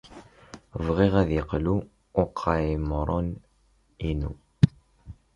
[0.85, 1.75] Bɣiɣ ad d-yeqlu
[2.21, 4.31] uqayemrun-inu.